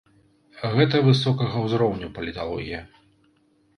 Гэта 0.75 1.01
высокага 1.09 1.55
ўзроўню 1.67 2.07
паліталогія. 2.19 2.81